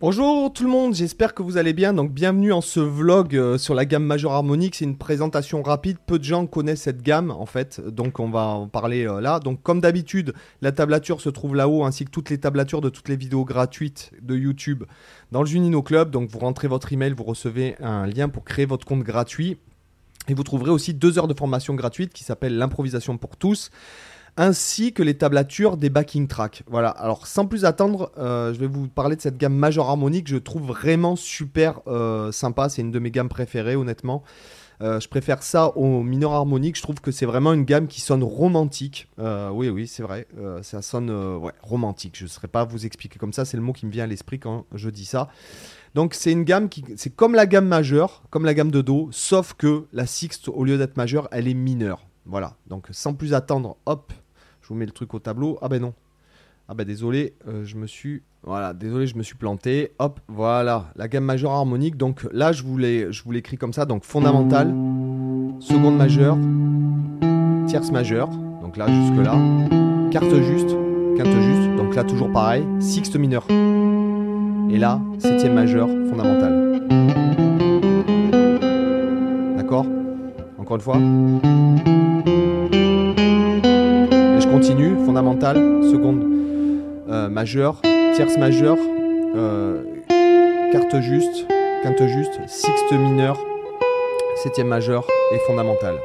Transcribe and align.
Bonjour 0.00 0.52
tout 0.52 0.62
le 0.62 0.70
monde, 0.70 0.94
j'espère 0.94 1.34
que 1.34 1.42
vous 1.42 1.56
allez 1.56 1.72
bien. 1.72 1.92
Donc 1.92 2.12
bienvenue 2.12 2.52
en 2.52 2.60
ce 2.60 2.78
vlog 2.78 3.34
euh, 3.34 3.58
sur 3.58 3.74
la 3.74 3.84
gamme 3.84 4.04
majeure 4.04 4.30
harmonique. 4.30 4.76
C'est 4.76 4.84
une 4.84 4.96
présentation 4.96 5.60
rapide. 5.60 5.96
Peu 6.06 6.20
de 6.20 6.24
gens 6.24 6.46
connaissent 6.46 6.82
cette 6.82 7.02
gamme 7.02 7.32
en 7.32 7.46
fait, 7.46 7.80
donc 7.80 8.20
on 8.20 8.30
va 8.30 8.44
en 8.44 8.68
parler 8.68 9.08
euh, 9.08 9.20
là. 9.20 9.40
Donc 9.40 9.60
comme 9.60 9.80
d'habitude, 9.80 10.34
la 10.62 10.70
tablature 10.70 11.20
se 11.20 11.30
trouve 11.30 11.56
là-haut 11.56 11.82
ainsi 11.82 12.04
que 12.04 12.12
toutes 12.12 12.30
les 12.30 12.38
tablatures 12.38 12.80
de 12.80 12.90
toutes 12.90 13.08
les 13.08 13.16
vidéos 13.16 13.44
gratuites 13.44 14.12
de 14.22 14.36
YouTube 14.36 14.84
dans 15.32 15.40
le 15.40 15.48
Junino 15.48 15.82
Club. 15.82 16.12
Donc 16.12 16.30
vous 16.30 16.38
rentrez 16.38 16.68
votre 16.68 16.92
email, 16.92 17.12
vous 17.12 17.24
recevez 17.24 17.74
un 17.80 18.06
lien 18.06 18.28
pour 18.28 18.44
créer 18.44 18.66
votre 18.66 18.86
compte 18.86 19.02
gratuit. 19.02 19.58
Et 20.28 20.34
vous 20.34 20.44
trouverez 20.44 20.70
aussi 20.70 20.94
deux 20.94 21.18
heures 21.18 21.26
de 21.26 21.34
formation 21.34 21.74
gratuite 21.74 22.12
qui 22.12 22.22
s'appelle 22.22 22.56
l'improvisation 22.56 23.18
pour 23.18 23.36
tous 23.36 23.72
ainsi 24.38 24.92
que 24.92 25.02
les 25.02 25.18
tablatures 25.18 25.76
des 25.76 25.90
backing 25.90 26.28
tracks. 26.28 26.62
Voilà, 26.68 26.90
alors 26.90 27.26
sans 27.26 27.46
plus 27.46 27.64
attendre, 27.64 28.12
euh, 28.18 28.54
je 28.54 28.60
vais 28.60 28.68
vous 28.68 28.86
parler 28.86 29.16
de 29.16 29.20
cette 29.20 29.36
gamme 29.36 29.54
Major 29.54 29.88
harmonique 29.88 30.26
que 30.26 30.30
je 30.30 30.36
trouve 30.36 30.62
vraiment 30.62 31.16
super 31.16 31.80
euh, 31.88 32.30
sympa. 32.30 32.68
C'est 32.68 32.82
une 32.82 32.92
de 32.92 33.00
mes 33.00 33.10
gammes 33.10 33.28
préférées, 33.28 33.74
honnêtement. 33.74 34.22
Euh, 34.80 35.00
je 35.00 35.08
préfère 35.08 35.42
ça 35.42 35.76
au 35.76 36.04
mineur 36.04 36.32
harmonique. 36.32 36.76
Je 36.76 36.82
trouve 36.82 37.00
que 37.00 37.10
c'est 37.10 37.26
vraiment 37.26 37.52
une 37.52 37.64
gamme 37.64 37.88
qui 37.88 38.00
sonne 38.00 38.22
romantique. 38.22 39.08
oui, 39.18 39.70
oui, 39.70 39.88
c'est 39.88 40.04
vrai. 40.04 40.28
ça 40.62 40.82
sonne 40.82 41.10
romantique. 41.62 42.16
Je 42.16 42.24
ne 42.24 42.28
saurais 42.28 42.46
pas 42.46 42.64
vous 42.64 42.86
expliquer 42.86 43.18
comme 43.18 43.32
ça. 43.32 43.44
C'est 43.44 43.56
le 43.56 43.62
mot 43.64 43.72
qui 43.72 43.86
me 43.86 43.90
vient 43.90 44.04
à 44.04 44.06
l'esprit 44.06 44.38
quand 44.38 44.66
je 44.72 44.88
dis 44.88 45.04
ça. 45.04 45.28
Donc 45.96 46.14
c'est 46.14 46.30
une 46.30 46.44
gamme 46.44 46.68
qui, 46.68 46.84
c'est 46.96 47.10
comme 47.10 47.34
la 47.34 47.46
gamme 47.46 47.66
majeure, 47.66 48.22
comme 48.30 48.44
la 48.44 48.54
gamme 48.54 48.70
de 48.70 48.82
Do, 48.82 49.08
sauf 49.10 49.54
que 49.54 49.86
la 49.92 50.06
sixte, 50.06 50.48
au 50.48 50.62
lieu 50.62 50.78
d'être 50.78 50.96
majeure, 50.96 51.26
elle 51.32 51.48
est 51.48 51.54
mineure. 51.54 52.06
Voilà. 52.24 52.54
Donc 52.68 52.86
sans 52.92 53.14
plus 53.14 53.34
attendre, 53.34 53.78
hop, 53.86 54.12
je 54.68 54.74
vous 54.74 54.78
mets 54.78 54.84
le 54.84 54.92
truc 54.92 55.14
au 55.14 55.18
tableau. 55.18 55.58
Ah 55.62 55.68
ben 55.68 55.80
non. 55.80 55.94
Ah 56.68 56.74
ben 56.74 56.84
désolé, 56.84 57.32
euh, 57.48 57.64
je 57.64 57.76
me 57.76 57.86
suis... 57.86 58.20
Voilà, 58.42 58.74
désolé, 58.74 59.06
je 59.06 59.16
me 59.16 59.22
suis 59.22 59.34
planté. 59.34 59.92
Hop, 59.98 60.20
voilà, 60.28 60.92
la 60.94 61.08
gamme 61.08 61.24
majeure 61.24 61.52
harmonique. 61.52 61.96
Donc 61.96 62.26
là, 62.32 62.52
je 62.52 62.62
vous 62.62 62.76
l'écris 62.76 63.56
comme 63.56 63.72
ça. 63.72 63.86
Donc 63.86 64.04
fondamentale, 64.04 64.68
seconde 65.58 65.96
majeure, 65.96 66.36
tierce 67.66 67.90
majeure. 67.90 68.28
Donc 68.60 68.76
là, 68.76 68.86
jusque 68.88 69.24
là. 69.24 69.36
Carte 70.10 70.34
juste, 70.34 70.76
quinte 71.16 71.40
juste. 71.40 71.76
Donc 71.78 71.94
là, 71.94 72.04
toujours 72.04 72.30
pareil. 72.30 72.66
Sixte 72.78 73.16
mineur. 73.16 73.46
Et 74.70 74.76
là, 74.76 75.00
septième 75.18 75.54
majeure, 75.54 75.88
fondamentale. 75.88 76.82
D'accord? 79.56 79.86
Encore 80.58 80.76
une 80.76 80.82
fois. 80.82 80.98
Seconde 85.18 86.24
euh, 87.10 87.28
majeure, 87.28 87.80
tierce 88.14 88.36
majeure, 88.38 88.78
euh, 89.34 89.82
carte 90.70 91.00
juste, 91.00 91.46
quinte 91.82 92.06
juste, 92.06 92.38
sixte 92.46 92.92
mineur, 92.92 93.36
septième 94.42 94.68
majeure 94.68 95.06
et 95.32 95.38
fondamentale. 95.40 95.96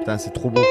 Putain, 0.00 0.18
c'est 0.18 0.32
trop 0.32 0.48
beau. 0.48 0.62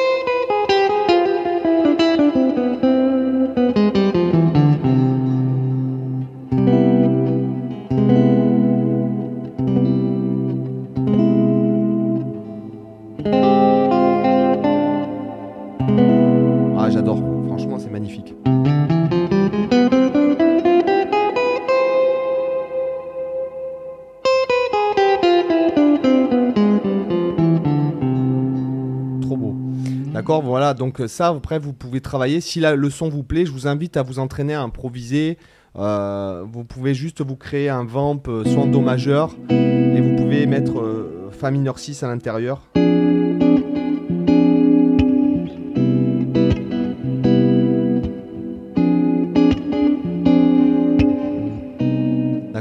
D'accord, 30.14 30.42
voilà, 30.42 30.74
donc 30.74 31.02
ça, 31.08 31.28
après, 31.28 31.60
vous 31.60 31.74
pouvez 31.74 32.02
travailler. 32.02 32.42
Si 32.42 32.60
la, 32.60 32.76
le 32.76 32.90
son 32.90 33.10
vous 33.10 33.24
plaît, 33.24 33.46
je 33.46 33.52
vous 33.52 33.68
invite 33.68 33.96
à 33.96 34.02
vous 34.02 34.18
entraîner 34.18 34.54
à 34.54 34.62
improviser. 34.62 35.38
Euh, 35.78 36.44
vous 36.50 36.64
pouvez 36.64 36.94
juste 36.94 37.22
vous 37.22 37.36
créer 37.36 37.70
un 37.70 37.84
vamp 37.84 38.22
euh, 38.28 38.46
son 38.46 38.66
Do 38.66 38.80
majeur 38.80 39.36
et 39.50 40.00
vous 40.02 40.16
pouvez 40.16 40.46
mettre 40.46 40.80
euh, 40.80 41.30
Fa 41.32 41.52
mineur 41.52 41.80
6 41.80 42.02
à 42.04 42.08
l'intérieur. 42.08 42.62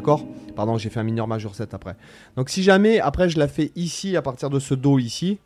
D'accord 0.04 0.26
Pardon, 0.54 0.76
j'ai 0.76 0.90
fait 0.90 1.00
un 1.00 1.04
mineur 1.04 1.26
majeur 1.26 1.54
7 1.54 1.72
après. 1.72 1.96
Donc 2.36 2.50
si 2.50 2.62
jamais, 2.62 3.00
après 3.00 3.30
je 3.30 3.38
la 3.38 3.48
fais 3.48 3.72
ici, 3.74 4.18
à 4.18 4.22
partir 4.22 4.50
de 4.50 4.58
ce 4.58 4.74
Do 4.74 4.98
ici. 4.98 5.38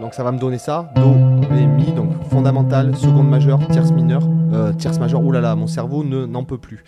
Donc 0.00 0.14
ça 0.14 0.24
va 0.24 0.32
me 0.32 0.38
donner 0.38 0.58
ça. 0.58 0.90
Do, 0.96 1.12
Ré, 1.48 1.66
Mi, 1.66 1.92
donc 1.92 2.10
fondamentale, 2.30 2.96
seconde 2.96 3.28
majeure, 3.28 3.60
tierce 3.68 3.92
mineure, 3.92 4.22
euh, 4.52 4.72
tierce 4.72 4.98
majeure, 4.98 5.24
oulala, 5.24 5.54
mon 5.54 5.66
cerveau 5.66 6.02
n'en 6.02 6.42
peut 6.42 6.58
plus. 6.58 6.82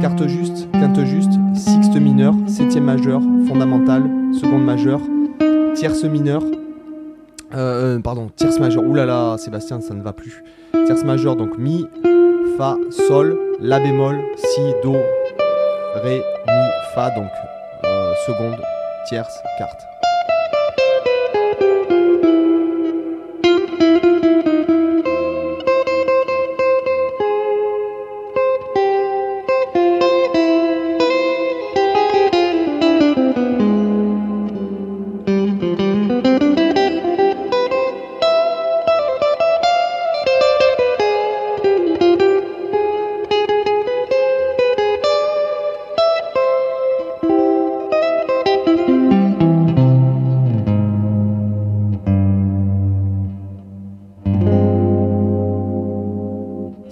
Carte 0.00 0.26
juste, 0.26 0.68
quinte 0.72 1.04
juste, 1.04 1.32
sixte 1.54 1.96
mineure, 1.96 2.34
septième 2.46 2.84
majeure, 2.84 3.20
fondamentale, 3.46 4.04
seconde 4.32 4.64
majeure, 4.64 5.00
tierce 5.74 6.04
mineure, 6.04 6.42
euh, 7.54 7.98
pardon, 8.00 8.30
tierce 8.34 8.58
majeure, 8.58 8.84
oulala, 8.84 9.36
Sébastien, 9.38 9.80
ça 9.80 9.94
ne 9.94 10.02
va 10.02 10.12
plus. 10.12 10.42
Tierce 10.86 11.04
majeure, 11.04 11.36
donc 11.36 11.58
Mi, 11.58 11.88
Fa, 12.56 12.76
Sol, 12.90 13.38
La 13.60 13.78
bémol, 13.80 14.20
Si, 14.36 14.60
Do, 14.82 14.94
Ré, 16.02 16.22
Mi, 16.46 16.70
Fa, 16.94 17.10
donc 17.10 17.30
euh, 17.84 18.12
seconde, 18.26 18.60
tierce, 19.08 19.34
carte. 19.58 19.89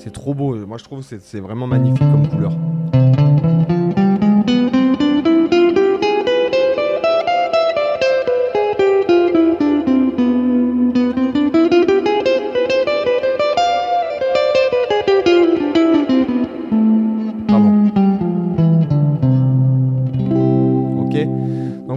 C'est 0.09 0.13
trop 0.13 0.33
beau. 0.33 0.57
Moi, 0.65 0.79
je 0.79 0.85
trouve 0.85 1.07
que 1.07 1.19
c'est 1.21 1.39
vraiment 1.39 1.67
magnifique 1.67 1.99
comme 1.99 2.27
couleur. 2.29 2.53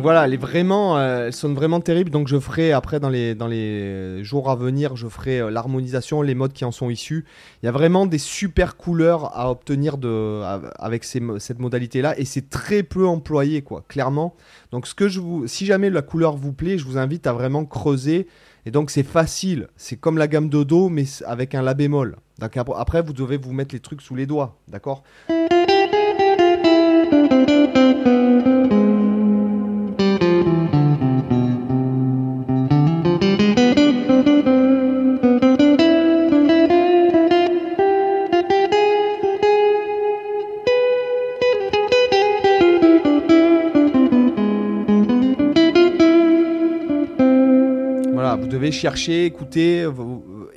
Voilà, 0.01 0.25
elle 0.25 0.33
est 0.33 0.37
vraiment, 0.37 0.97
euh, 0.97 1.27
elle 1.27 1.33
sonne 1.33 1.53
vraiment 1.53 1.79
terrible. 1.79 2.09
Donc 2.09 2.27
je 2.27 2.39
ferai 2.39 2.71
après 2.71 2.99
dans 2.99 3.09
les 3.09 4.23
jours 4.23 4.49
à 4.49 4.55
venir, 4.55 4.95
je 4.95 5.07
ferai 5.07 5.39
euh, 5.39 5.49
l'harmonisation, 5.49 6.21
les 6.21 6.35
modes 6.35 6.53
qui 6.53 6.65
en 6.65 6.71
sont 6.71 6.89
issus. 6.89 7.25
Il 7.61 7.65
y 7.65 7.69
a 7.69 7.71
vraiment 7.71 8.05
des 8.05 8.17
super 8.17 8.77
couleurs 8.77 9.37
à 9.37 9.49
obtenir 9.49 9.97
avec 10.79 11.03
cette 11.03 11.59
modalité 11.59 12.01
là 12.01 12.17
et 12.19 12.25
c'est 12.25 12.49
très 12.49 12.83
peu 12.83 13.05
employé 13.07 13.61
quoi, 13.61 13.83
clairement. 13.87 14.35
Donc 14.71 14.87
ce 14.87 14.95
que 14.95 15.07
je 15.07 15.21
si 15.45 15.65
jamais 15.65 15.89
la 15.89 16.01
couleur 16.01 16.35
vous 16.35 16.53
plaît, 16.53 16.77
je 16.77 16.85
vous 16.85 16.97
invite 16.97 17.27
à 17.27 17.33
vraiment 17.33 17.65
creuser. 17.65 18.27
Et 18.65 18.71
donc 18.71 18.91
c'est 18.91 19.03
facile, 19.03 19.67
c'est 19.75 19.95
comme 19.95 20.17
la 20.19 20.27
gamme 20.27 20.47
de 20.47 20.63
Do 20.63 20.89
mais 20.89 21.05
avec 21.25 21.55
un 21.55 21.61
la 21.61 21.73
bémol. 21.73 22.17
Après 22.75 23.01
vous 23.01 23.13
devez 23.13 23.37
vous 23.37 23.53
mettre 23.53 23.73
les 23.73 23.79
trucs 23.79 24.01
sous 24.01 24.15
les 24.15 24.25
doigts, 24.25 24.59
d'accord? 24.67 25.03
Vous 48.35 48.47
devez 48.47 48.71
chercher, 48.71 49.25
écouter, 49.25 49.87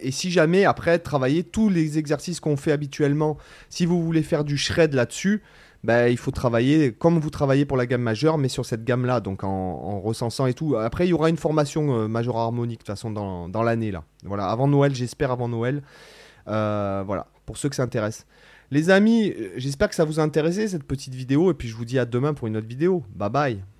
et 0.00 0.11
si 0.11 0.31
jamais 0.31 0.65
après 0.65 0.99
travailler 0.99 1.43
tous 1.43 1.69
les 1.69 1.99
exercices 1.99 2.41
qu'on 2.41 2.56
fait 2.56 2.73
habituellement, 2.73 3.37
si 3.69 3.87
vous 3.87 4.03
voulez 4.03 4.23
faire 4.23 4.44
du 4.44 4.56
shred 4.56 4.94
là-dessus, 4.94 5.43
ben, 5.85 6.09
il 6.09 6.17
faut 6.17 6.31
travailler 6.31 6.93
comme 6.93 7.19
vous 7.19 7.29
travaillez 7.29 7.67
pour 7.67 7.76
la 7.76 7.85
gamme 7.85 8.00
majeure, 8.00 8.38
mais 8.38 8.49
sur 8.49 8.65
cette 8.65 8.85
gamme-là, 8.85 9.21
donc 9.21 9.44
en, 9.44 9.49
en, 9.49 10.00
recensant 10.00 10.47
et 10.47 10.55
tout. 10.55 10.76
Après, 10.76 11.06
il 11.06 11.11
y 11.11 11.12
aura 11.12 11.29
une 11.29 11.37
formation 11.37 11.99
euh, 11.99 12.09
majeure 12.09 12.38
harmonique 12.38 12.79
de 12.79 12.85
toute 12.85 12.87
façon 12.87 13.11
dans, 13.11 13.50
dans 13.50 13.62
l'année 13.62 13.91
là. 13.91 14.03
Voilà, 14.25 14.47
avant 14.47 14.67
Noël, 14.67 14.94
j'espère 14.94 15.31
avant 15.31 15.47
Noël. 15.47 15.82
Euh, 16.49 17.03
voilà, 17.06 17.26
pour 17.44 17.59
ceux 17.59 17.69
que 17.69 17.76
ça 17.76 17.82
intéresse. 17.82 18.26
Les 18.71 18.88
amis, 18.88 19.31
euh, 19.31 19.53
j'espère 19.56 19.91
que 19.91 19.94
ça 19.94 20.06
vous 20.06 20.21
a 20.21 20.23
intéressé 20.23 20.69
cette 20.69 20.85
petite 20.85 21.15
vidéo, 21.15 21.50
et 21.50 21.55
puis 21.55 21.69
je 21.69 21.76
vous 21.76 21.85
dis 21.85 21.99
à 21.99 22.06
demain 22.06 22.32
pour 22.32 22.49
une 22.49 22.56
autre 22.56 22.67
vidéo. 22.67 23.05
Bye 23.15 23.31
bye. 23.31 23.74